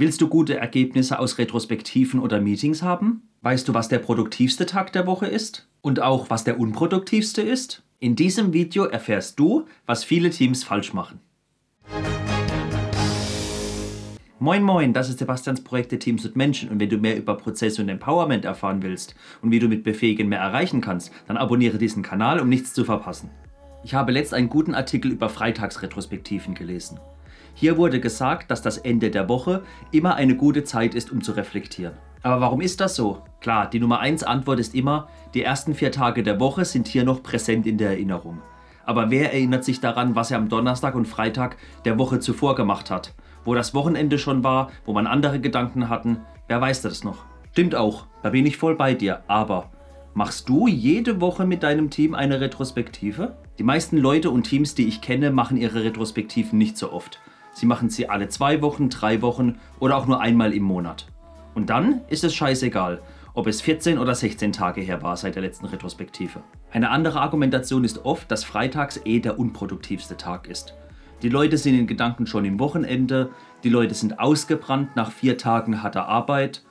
Willst 0.00 0.20
du 0.20 0.28
gute 0.28 0.56
Ergebnisse 0.56 1.18
aus 1.18 1.38
Retrospektiven 1.38 2.20
oder 2.20 2.40
Meetings 2.40 2.84
haben? 2.84 3.22
Weißt 3.40 3.66
du, 3.66 3.74
was 3.74 3.88
der 3.88 3.98
produktivste 3.98 4.64
Tag 4.64 4.92
der 4.92 5.08
Woche 5.08 5.26
ist? 5.26 5.66
Und 5.80 6.00
auch, 6.00 6.30
was 6.30 6.44
der 6.44 6.60
unproduktivste 6.60 7.42
ist? 7.42 7.82
In 7.98 8.14
diesem 8.14 8.52
Video 8.52 8.84
erfährst 8.84 9.40
du, 9.40 9.66
was 9.86 10.04
viele 10.04 10.30
Teams 10.30 10.62
falsch 10.62 10.92
machen. 10.94 11.18
Moin 14.38 14.62
Moin, 14.62 14.92
das 14.92 15.08
ist 15.08 15.18
Sebastians 15.18 15.64
Projekte 15.64 15.98
Teams 15.98 16.24
und 16.24 16.36
Menschen 16.36 16.68
und 16.68 16.78
wenn 16.78 16.90
du 16.90 16.98
mehr 16.98 17.16
über 17.16 17.36
Prozesse 17.36 17.82
und 17.82 17.88
Empowerment 17.88 18.44
erfahren 18.44 18.84
willst 18.84 19.16
und 19.42 19.50
wie 19.50 19.58
du 19.58 19.66
mit 19.66 19.82
Befähigen 19.82 20.28
mehr 20.28 20.38
erreichen 20.38 20.80
kannst, 20.80 21.10
dann 21.26 21.36
abonniere 21.36 21.78
diesen 21.78 22.04
Kanal, 22.04 22.38
um 22.38 22.48
nichts 22.48 22.72
zu 22.72 22.84
verpassen. 22.84 23.30
Ich 23.82 23.94
habe 23.94 24.12
letzt 24.12 24.32
einen 24.32 24.48
guten 24.48 24.76
Artikel 24.76 25.10
über 25.10 25.28
Freitagsretrospektiven 25.28 26.54
gelesen. 26.54 27.00
Hier 27.60 27.76
wurde 27.76 27.98
gesagt, 27.98 28.52
dass 28.52 28.62
das 28.62 28.78
Ende 28.78 29.10
der 29.10 29.28
Woche 29.28 29.64
immer 29.90 30.14
eine 30.14 30.36
gute 30.36 30.62
Zeit 30.62 30.94
ist, 30.94 31.10
um 31.10 31.22
zu 31.22 31.32
reflektieren. 31.32 31.94
Aber 32.22 32.40
warum 32.40 32.60
ist 32.60 32.80
das 32.80 32.94
so? 32.94 33.22
Klar, 33.40 33.68
die 33.68 33.80
Nummer 33.80 33.98
1 33.98 34.22
Antwort 34.22 34.60
ist 34.60 34.76
immer, 34.76 35.08
die 35.34 35.42
ersten 35.42 35.74
vier 35.74 35.90
Tage 35.90 36.22
der 36.22 36.38
Woche 36.38 36.64
sind 36.64 36.86
hier 36.86 37.02
noch 37.02 37.20
präsent 37.20 37.66
in 37.66 37.76
der 37.76 37.90
Erinnerung. 37.90 38.38
Aber 38.86 39.10
wer 39.10 39.32
erinnert 39.32 39.64
sich 39.64 39.80
daran, 39.80 40.14
was 40.14 40.30
er 40.30 40.38
am 40.38 40.48
Donnerstag 40.48 40.94
und 40.94 41.08
Freitag 41.08 41.56
der 41.84 41.98
Woche 41.98 42.20
zuvor 42.20 42.54
gemacht 42.54 42.92
hat? 42.92 43.12
Wo 43.44 43.56
das 43.56 43.74
Wochenende 43.74 44.20
schon 44.20 44.44
war, 44.44 44.70
wo 44.86 44.92
man 44.92 45.08
andere 45.08 45.40
Gedanken 45.40 45.88
hatten? 45.88 46.18
Wer 46.46 46.60
weiß 46.60 46.82
das 46.82 47.02
noch? 47.02 47.24
Stimmt 47.50 47.74
auch, 47.74 48.06
da 48.22 48.30
bin 48.30 48.46
ich 48.46 48.56
voll 48.56 48.76
bei 48.76 48.94
dir. 48.94 49.24
Aber 49.26 49.72
machst 50.14 50.48
du 50.48 50.68
jede 50.68 51.20
Woche 51.20 51.44
mit 51.44 51.64
deinem 51.64 51.90
Team 51.90 52.14
eine 52.14 52.40
Retrospektive? 52.40 53.36
Die 53.58 53.64
meisten 53.64 53.98
Leute 53.98 54.30
und 54.30 54.44
Teams, 54.44 54.76
die 54.76 54.86
ich 54.86 55.00
kenne, 55.00 55.32
machen 55.32 55.56
ihre 55.56 55.82
Retrospektiven 55.82 56.56
nicht 56.56 56.78
so 56.78 56.92
oft. 56.92 57.18
Sie 57.58 57.66
machen 57.66 57.90
sie 57.90 58.08
alle 58.08 58.28
zwei 58.28 58.62
Wochen, 58.62 58.88
drei 58.88 59.20
Wochen 59.20 59.58
oder 59.80 59.96
auch 59.96 60.06
nur 60.06 60.20
einmal 60.20 60.52
im 60.52 60.62
Monat. 60.62 61.08
Und 61.56 61.70
dann 61.70 62.02
ist 62.08 62.22
es 62.22 62.32
scheißegal, 62.32 63.02
ob 63.34 63.48
es 63.48 63.60
14 63.60 63.98
oder 63.98 64.14
16 64.14 64.52
Tage 64.52 64.80
her 64.80 65.02
war 65.02 65.16
seit 65.16 65.34
der 65.34 65.42
letzten 65.42 65.66
Retrospektive. 65.66 66.44
Eine 66.70 66.90
andere 66.90 67.20
Argumentation 67.20 67.82
ist 67.82 68.04
oft, 68.04 68.30
dass 68.30 68.44
freitags 68.44 69.00
eh 69.04 69.18
der 69.18 69.40
unproduktivste 69.40 70.16
Tag 70.16 70.46
ist. 70.46 70.74
Die 71.22 71.28
Leute 71.28 71.58
sind 71.58 71.76
in 71.76 71.88
Gedanken 71.88 72.28
schon 72.28 72.44
im 72.44 72.60
Wochenende, 72.60 73.30
die 73.64 73.70
Leute 73.70 73.94
sind 73.94 74.20
ausgebrannt 74.20 74.94
nach 74.94 75.10
vier 75.10 75.36
Tagen 75.36 75.82
harter 75.82 76.06
Arbeit. 76.06 76.62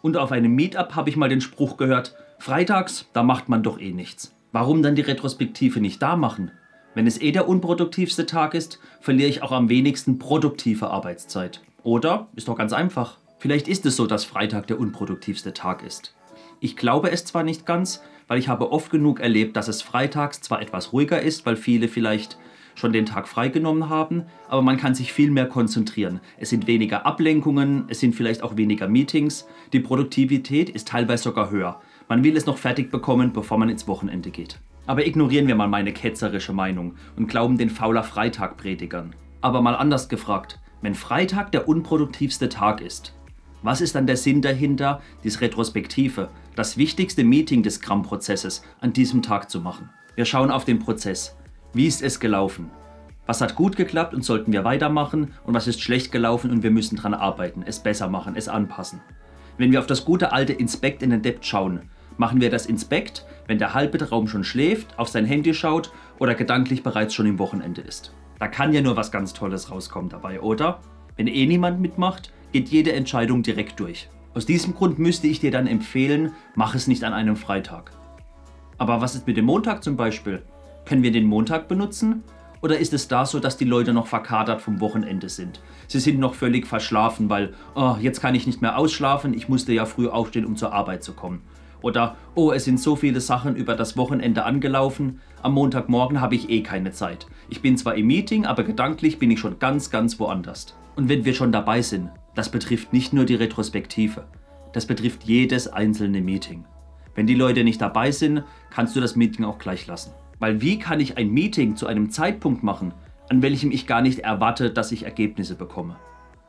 Und 0.00 0.16
auf 0.16 0.32
einem 0.32 0.54
Meetup 0.54 0.96
habe 0.96 1.10
ich 1.10 1.16
mal 1.18 1.28
den 1.28 1.42
Spruch 1.42 1.76
gehört, 1.76 2.14
freitags, 2.38 3.06
da 3.12 3.22
macht 3.22 3.50
man 3.50 3.62
doch 3.62 3.78
eh 3.78 3.92
nichts. 3.92 4.34
Warum 4.50 4.82
dann 4.82 4.94
die 4.94 5.02
Retrospektive 5.02 5.82
nicht 5.82 6.00
da 6.00 6.16
machen? 6.16 6.52
Wenn 6.94 7.06
es 7.06 7.20
eh 7.20 7.32
der 7.32 7.48
unproduktivste 7.48 8.26
Tag 8.26 8.54
ist, 8.54 8.78
verliere 9.00 9.28
ich 9.28 9.42
auch 9.42 9.52
am 9.52 9.68
wenigsten 9.68 10.18
produktive 10.18 10.90
Arbeitszeit. 10.90 11.62
Oder? 11.82 12.28
Ist 12.36 12.48
doch 12.48 12.56
ganz 12.56 12.72
einfach. 12.72 13.18
Vielleicht 13.38 13.66
ist 13.66 13.86
es 13.86 13.96
so, 13.96 14.06
dass 14.06 14.24
Freitag 14.24 14.66
der 14.66 14.78
unproduktivste 14.78 15.54
Tag 15.54 15.82
ist. 15.82 16.14
Ich 16.60 16.76
glaube 16.76 17.10
es 17.10 17.24
zwar 17.24 17.42
nicht 17.42 17.66
ganz, 17.66 18.02
weil 18.28 18.38
ich 18.38 18.48
habe 18.48 18.70
oft 18.70 18.90
genug 18.90 19.20
erlebt, 19.20 19.56
dass 19.56 19.68
es 19.68 19.82
freitags 19.82 20.42
zwar 20.42 20.62
etwas 20.62 20.92
ruhiger 20.92 21.20
ist, 21.20 21.44
weil 21.44 21.56
viele 21.56 21.88
vielleicht 21.88 22.38
schon 22.74 22.92
den 22.92 23.06
Tag 23.06 23.26
freigenommen 23.26 23.88
haben, 23.88 24.24
aber 24.48 24.62
man 24.62 24.76
kann 24.76 24.94
sich 24.94 25.12
viel 25.12 25.30
mehr 25.30 25.46
konzentrieren. 25.46 26.20
Es 26.38 26.50
sind 26.50 26.66
weniger 26.66 27.04
Ablenkungen, 27.04 27.84
es 27.88 28.00
sind 28.00 28.14
vielleicht 28.14 28.42
auch 28.42 28.56
weniger 28.56 28.88
Meetings, 28.88 29.46
die 29.72 29.80
Produktivität 29.80 30.70
ist 30.70 30.88
teilweise 30.88 31.24
sogar 31.24 31.50
höher. 31.50 31.80
Man 32.08 32.22
will 32.24 32.36
es 32.36 32.46
noch 32.46 32.58
fertig 32.58 32.90
bekommen, 32.90 33.32
bevor 33.32 33.58
man 33.58 33.68
ins 33.68 33.88
Wochenende 33.88 34.30
geht. 34.30 34.58
Aber 34.86 35.06
ignorieren 35.06 35.46
wir 35.46 35.54
mal 35.54 35.68
meine 35.68 35.92
ketzerische 35.92 36.52
Meinung 36.52 36.96
und 37.16 37.28
glauben 37.28 37.58
den 37.58 37.70
fauler 37.70 38.02
Freitag-Predigern. 38.02 39.14
Aber 39.40 39.62
mal 39.62 39.76
anders 39.76 40.08
gefragt, 40.08 40.58
wenn 40.80 40.94
Freitag 40.94 41.52
der 41.52 41.68
unproduktivste 41.68 42.48
Tag 42.48 42.80
ist, 42.80 43.14
was 43.62 43.80
ist 43.80 43.94
dann 43.94 44.08
der 44.08 44.16
Sinn 44.16 44.42
dahinter, 44.42 45.00
dies 45.22 45.40
Retrospektive, 45.40 46.30
das 46.56 46.76
wichtigste 46.76 47.22
Meeting 47.22 47.62
des 47.62 47.76
Scrum-Prozesses 47.76 48.64
an 48.80 48.92
diesem 48.92 49.22
Tag 49.22 49.50
zu 49.50 49.60
machen? 49.60 49.90
Wir 50.16 50.24
schauen 50.24 50.50
auf 50.50 50.64
den 50.64 50.80
Prozess. 50.80 51.36
Wie 51.72 51.86
ist 51.86 52.02
es 52.02 52.18
gelaufen? 52.18 52.70
Was 53.24 53.40
hat 53.40 53.54
gut 53.54 53.76
geklappt 53.76 54.14
und 54.14 54.24
sollten 54.24 54.52
wir 54.52 54.64
weitermachen 54.64 55.32
und 55.44 55.54
was 55.54 55.68
ist 55.68 55.80
schlecht 55.80 56.10
gelaufen 56.10 56.50
und 56.50 56.64
wir 56.64 56.72
müssen 56.72 56.96
daran 56.96 57.14
arbeiten, 57.14 57.62
es 57.64 57.78
besser 57.78 58.08
machen, 58.08 58.34
es 58.34 58.48
anpassen? 58.48 59.00
Wenn 59.58 59.70
wir 59.70 59.78
auf 59.78 59.86
das 59.86 60.04
gute 60.04 60.32
alte 60.32 60.52
Inspect 60.52 61.04
in 61.04 61.10
den 61.10 61.22
Debt 61.22 61.46
schauen, 61.46 61.82
machen 62.22 62.40
wir 62.40 62.50
das 62.50 62.66
Inspect, 62.66 63.26
wenn 63.48 63.58
der 63.58 63.74
halbe 63.74 64.08
Raum 64.08 64.28
schon 64.28 64.44
schläft, 64.44 64.96
auf 64.96 65.08
sein 65.08 65.26
Handy 65.26 65.54
schaut 65.54 65.90
oder 66.20 66.36
gedanklich 66.36 66.84
bereits 66.84 67.14
schon 67.14 67.26
im 67.26 67.40
Wochenende 67.40 67.80
ist. 67.80 68.14
Da 68.38 68.46
kann 68.46 68.72
ja 68.72 68.80
nur 68.80 68.94
was 68.94 69.10
ganz 69.10 69.32
Tolles 69.32 69.72
rauskommen 69.72 70.08
dabei, 70.08 70.40
oder? 70.40 70.78
Wenn 71.16 71.26
eh 71.26 71.46
niemand 71.46 71.80
mitmacht, 71.80 72.32
geht 72.52 72.68
jede 72.68 72.92
Entscheidung 72.92 73.42
direkt 73.42 73.80
durch. 73.80 74.08
Aus 74.34 74.46
diesem 74.46 74.72
Grund 74.72 75.00
müsste 75.00 75.26
ich 75.26 75.40
dir 75.40 75.50
dann 75.50 75.66
empfehlen, 75.66 76.30
mach 76.54 76.76
es 76.76 76.86
nicht 76.86 77.02
an 77.02 77.12
einem 77.12 77.34
Freitag. 77.34 77.90
Aber 78.78 79.00
was 79.00 79.16
ist 79.16 79.26
mit 79.26 79.36
dem 79.36 79.46
Montag 79.46 79.82
zum 79.82 79.96
Beispiel? 79.96 80.42
Können 80.84 81.02
wir 81.02 81.10
den 81.10 81.26
Montag 81.26 81.66
benutzen? 81.66 82.22
Oder 82.60 82.78
ist 82.78 82.92
es 82.92 83.08
da 83.08 83.26
so, 83.26 83.40
dass 83.40 83.56
die 83.56 83.64
Leute 83.64 83.92
noch 83.92 84.06
verkadert 84.06 84.62
vom 84.62 84.78
Wochenende 84.78 85.28
sind? 85.28 85.60
Sie 85.88 85.98
sind 85.98 86.20
noch 86.20 86.34
völlig 86.34 86.68
verschlafen, 86.68 87.28
weil, 87.28 87.54
oh, 87.74 87.96
jetzt 88.00 88.20
kann 88.20 88.36
ich 88.36 88.46
nicht 88.46 88.62
mehr 88.62 88.78
ausschlafen, 88.78 89.34
ich 89.34 89.48
musste 89.48 89.72
ja 89.72 89.86
früh 89.86 90.06
aufstehen, 90.06 90.46
um 90.46 90.54
zur 90.54 90.72
Arbeit 90.72 91.02
zu 91.02 91.14
kommen. 91.14 91.42
Oder, 91.82 92.16
oh, 92.34 92.52
es 92.52 92.64
sind 92.64 92.80
so 92.80 92.96
viele 92.96 93.20
Sachen 93.20 93.56
über 93.56 93.74
das 93.74 93.96
Wochenende 93.96 94.44
angelaufen, 94.44 95.20
am 95.42 95.54
Montagmorgen 95.54 96.20
habe 96.20 96.36
ich 96.36 96.48
eh 96.48 96.62
keine 96.62 96.92
Zeit. 96.92 97.26
Ich 97.48 97.60
bin 97.60 97.76
zwar 97.76 97.96
im 97.96 98.06
Meeting, 98.06 98.46
aber 98.46 98.62
gedanklich 98.62 99.18
bin 99.18 99.30
ich 99.30 99.40
schon 99.40 99.58
ganz, 99.58 99.90
ganz 99.90 100.18
woanders. 100.18 100.76
Und 100.94 101.08
wenn 101.08 101.24
wir 101.24 101.34
schon 101.34 101.52
dabei 101.52 101.82
sind, 101.82 102.10
das 102.34 102.50
betrifft 102.50 102.92
nicht 102.92 103.12
nur 103.12 103.24
die 103.24 103.34
Retrospektive, 103.34 104.24
das 104.72 104.86
betrifft 104.86 105.24
jedes 105.24 105.68
einzelne 105.68 106.22
Meeting. 106.22 106.64
Wenn 107.14 107.26
die 107.26 107.34
Leute 107.34 107.64
nicht 107.64 107.80
dabei 107.80 108.10
sind, 108.10 108.44
kannst 108.70 108.96
du 108.96 109.00
das 109.00 109.16
Meeting 109.16 109.44
auch 109.44 109.58
gleich 109.58 109.86
lassen. 109.86 110.12
Weil 110.38 110.60
wie 110.62 110.78
kann 110.78 111.00
ich 111.00 111.18
ein 111.18 111.30
Meeting 111.30 111.76
zu 111.76 111.86
einem 111.86 112.10
Zeitpunkt 112.10 112.62
machen, 112.62 112.94
an 113.28 113.42
welchem 113.42 113.70
ich 113.70 113.86
gar 113.86 114.00
nicht 114.00 114.20
erwarte, 114.20 114.70
dass 114.70 114.92
ich 114.92 115.04
Ergebnisse 115.04 115.56
bekomme? 115.56 115.96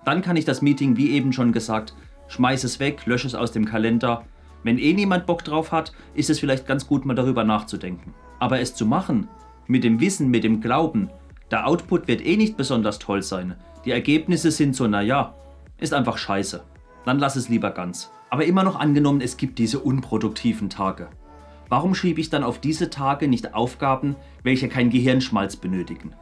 Dann 0.06 0.22
kann 0.22 0.38
ich 0.38 0.46
das 0.46 0.62
Meeting, 0.62 0.96
wie 0.98 1.12
eben 1.12 1.34
schon 1.34 1.52
gesagt, 1.52 1.96
schmeiß 2.28 2.64
es 2.64 2.80
weg, 2.80 3.06
lösche 3.06 3.28
es 3.28 3.36
aus 3.36 3.52
dem 3.52 3.66
Kalender 3.66 4.24
wenn 4.64 4.78
eh 4.78 4.94
niemand 4.94 5.26
Bock 5.26 5.44
drauf 5.44 5.72
hat, 5.72 5.94
ist 6.14 6.30
es 6.30 6.40
vielleicht 6.40 6.66
ganz 6.66 6.88
gut, 6.88 7.06
mal 7.06 7.14
darüber 7.14 7.44
nachzudenken. 7.44 8.14
Aber 8.40 8.60
es 8.60 8.76
zu 8.76 8.86
machen, 8.86 9.28
mit 9.68 9.84
dem 9.84 10.00
Wissen, 10.00 10.30
mit 10.30 10.44
dem 10.44 10.62
Glauben, 10.62 11.10
der 11.52 11.68
Output 11.68 12.08
wird 12.08 12.26
eh 12.26 12.38
nicht 12.38 12.58
besonders 12.58 13.00
toll 13.00 13.22
sein. 13.22 13.56
Die 13.86 13.92
Ergebnisse 13.92 14.52
sind 14.52 14.76
so, 14.76 14.88
naja, 14.88 15.36
ist 15.80 15.94
einfach 15.94 16.18
scheiße. 16.18 16.64
Dann 17.06 17.20
lass 17.20 17.36
es 17.36 17.50
lieber 17.50 17.72
ganz. 17.72 18.12
Aber 18.30 18.46
immer 18.46 18.64
noch 18.64 18.80
angenommen, 18.80 19.22
es 19.22 19.38
gibt 19.38 19.60
diese 19.60 19.80
unproduktiven 19.80 20.70
Tage. 20.70 21.10
Warum 21.70 21.94
schiebe 21.96 22.22
ich 22.22 22.30
dann 22.30 22.44
auf 22.44 22.60
diese 22.60 22.90
Tage 22.90 23.28
nicht 23.28 23.54
Aufgaben, 23.54 24.16
welche 24.44 24.70
kein 24.70 24.90
Gehirnschmalz 24.90 25.56
benötigen? 25.56 26.14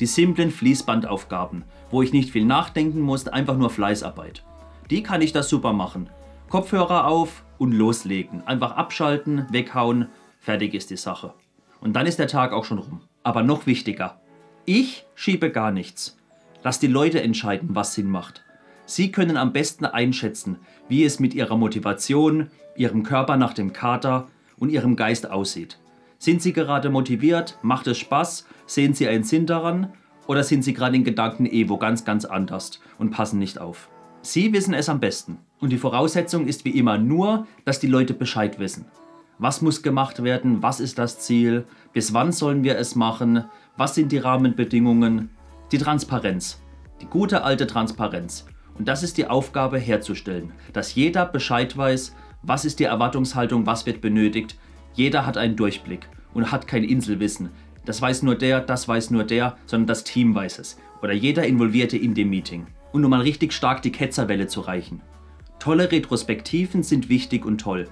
Die 0.00 0.06
simplen 0.06 0.50
Fließbandaufgaben, 0.50 1.64
wo 1.90 2.02
ich 2.02 2.12
nicht 2.12 2.30
viel 2.30 2.44
nachdenken 2.44 3.00
muss, 3.00 3.28
einfach 3.28 3.56
nur 3.56 3.70
Fleißarbeit. 3.70 4.44
Die 4.90 5.02
kann 5.02 5.20
ich 5.20 5.32
das 5.32 5.48
super 5.48 5.72
machen. 5.72 6.08
Kopfhörer 6.50 7.06
auf, 7.06 7.44
und 7.60 7.72
loslegen. 7.72 8.42
Einfach 8.46 8.72
abschalten, 8.72 9.46
weghauen, 9.50 10.08
fertig 10.40 10.74
ist 10.74 10.90
die 10.90 10.96
Sache. 10.96 11.34
Und 11.80 11.94
dann 11.94 12.06
ist 12.06 12.18
der 12.18 12.26
Tag 12.26 12.52
auch 12.52 12.64
schon 12.64 12.78
rum. 12.78 13.02
Aber 13.22 13.42
noch 13.42 13.66
wichtiger, 13.66 14.20
ich 14.64 15.06
schiebe 15.14 15.50
gar 15.50 15.70
nichts. 15.70 16.16
Lass 16.64 16.80
die 16.80 16.86
Leute 16.86 17.22
entscheiden, 17.22 17.68
was 17.74 17.94
Sinn 17.94 18.10
macht. 18.10 18.42
Sie 18.86 19.12
können 19.12 19.36
am 19.36 19.52
besten 19.52 19.84
einschätzen, 19.84 20.56
wie 20.88 21.04
es 21.04 21.20
mit 21.20 21.34
ihrer 21.34 21.56
Motivation, 21.56 22.50
ihrem 22.76 23.02
Körper 23.02 23.36
nach 23.36 23.52
dem 23.52 23.72
Kater 23.72 24.28
und 24.58 24.70
ihrem 24.70 24.96
Geist 24.96 25.30
aussieht. 25.30 25.78
Sind 26.18 26.40
Sie 26.42 26.54
gerade 26.54 26.88
motiviert? 26.88 27.58
Macht 27.62 27.86
es 27.86 27.98
Spaß? 27.98 28.46
Sehen 28.66 28.94
Sie 28.94 29.06
einen 29.06 29.24
Sinn 29.24 29.44
daran? 29.44 29.92
Oder 30.26 30.44
sind 30.44 30.64
Sie 30.64 30.72
gerade 30.72 30.96
in 30.96 31.04
Gedanken 31.04 31.44
eh 31.44 31.68
wo 31.68 31.76
ganz, 31.76 32.04
ganz 32.04 32.24
anders 32.24 32.80
und 32.98 33.10
passen 33.10 33.38
nicht 33.38 33.60
auf? 33.60 33.90
Sie 34.22 34.52
wissen 34.52 34.74
es 34.74 34.90
am 34.90 35.00
besten. 35.00 35.38
Und 35.60 35.70
die 35.70 35.78
Voraussetzung 35.78 36.46
ist 36.46 36.64
wie 36.66 36.78
immer 36.78 36.98
nur, 36.98 37.46
dass 37.64 37.80
die 37.80 37.86
Leute 37.86 38.12
Bescheid 38.12 38.58
wissen. 38.58 38.84
Was 39.38 39.62
muss 39.62 39.82
gemacht 39.82 40.22
werden? 40.22 40.62
Was 40.62 40.80
ist 40.80 40.98
das 40.98 41.20
Ziel? 41.20 41.64
Bis 41.94 42.12
wann 42.12 42.30
sollen 42.30 42.62
wir 42.62 42.76
es 42.76 42.94
machen? 42.94 43.44
Was 43.78 43.94
sind 43.94 44.12
die 44.12 44.18
Rahmenbedingungen? 44.18 45.30
Die 45.72 45.78
Transparenz. 45.78 46.60
Die 47.00 47.06
gute 47.06 47.44
alte 47.44 47.66
Transparenz. 47.66 48.44
Und 48.76 48.88
das 48.88 49.02
ist 49.02 49.16
die 49.16 49.26
Aufgabe 49.26 49.78
herzustellen, 49.78 50.52
dass 50.74 50.94
jeder 50.94 51.24
Bescheid 51.24 51.74
weiß, 51.74 52.14
was 52.42 52.66
ist 52.66 52.78
die 52.78 52.84
Erwartungshaltung, 52.84 53.64
was 53.64 53.86
wird 53.86 54.02
benötigt. 54.02 54.58
Jeder 54.92 55.24
hat 55.24 55.38
einen 55.38 55.56
Durchblick 55.56 56.08
und 56.34 56.52
hat 56.52 56.66
kein 56.66 56.84
Inselwissen. 56.84 57.50
Das 57.86 58.02
weiß 58.02 58.22
nur 58.22 58.34
der, 58.34 58.60
das 58.60 58.86
weiß 58.86 59.10
nur 59.10 59.24
der, 59.24 59.56
sondern 59.64 59.86
das 59.86 60.04
Team 60.04 60.34
weiß 60.34 60.58
es. 60.58 60.78
Oder 61.02 61.12
jeder 61.12 61.46
Involvierte 61.46 61.96
in 61.96 62.14
dem 62.14 62.28
Meeting 62.28 62.66
und 62.92 63.04
um 63.04 63.10
mal 63.10 63.20
richtig 63.20 63.52
stark 63.52 63.82
die 63.82 63.92
Ketzerwelle 63.92 64.46
zu 64.46 64.60
reichen. 64.60 65.00
Tolle 65.58 65.90
Retrospektiven 65.92 66.82
sind 66.82 67.08
wichtig 67.08 67.44
und 67.44 67.60
toll, 67.60 67.88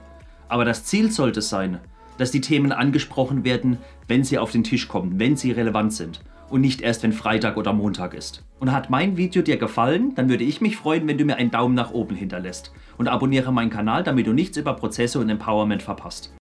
aber 0.48 0.64
das 0.64 0.84
Ziel 0.84 1.10
sollte 1.10 1.42
sein, 1.42 1.80
dass 2.16 2.30
die 2.30 2.40
Themen 2.40 2.72
angesprochen 2.72 3.44
werden, 3.44 3.78
wenn 4.08 4.24
sie 4.24 4.38
auf 4.38 4.50
den 4.50 4.64
Tisch 4.64 4.88
kommen, 4.88 5.20
wenn 5.20 5.36
sie 5.36 5.52
relevant 5.52 5.92
sind 5.92 6.20
und 6.50 6.60
nicht 6.60 6.80
erst, 6.80 7.02
wenn 7.02 7.12
Freitag 7.12 7.56
oder 7.56 7.72
Montag 7.72 8.14
ist. 8.14 8.44
Und 8.58 8.72
hat 8.72 8.90
mein 8.90 9.16
Video 9.16 9.42
dir 9.42 9.56
gefallen, 9.56 10.14
dann 10.14 10.28
würde 10.28 10.44
ich 10.44 10.60
mich 10.60 10.76
freuen, 10.76 11.06
wenn 11.06 11.18
du 11.18 11.24
mir 11.24 11.36
einen 11.36 11.50
Daumen 11.50 11.74
nach 11.74 11.92
oben 11.92 12.14
hinterlässt 12.14 12.72
und 12.96 13.08
abonniere 13.08 13.52
meinen 13.52 13.70
Kanal, 13.70 14.02
damit 14.02 14.26
du 14.26 14.32
nichts 14.32 14.56
über 14.56 14.74
Prozesse 14.74 15.18
und 15.18 15.28
Empowerment 15.28 15.82
verpasst. 15.82 16.32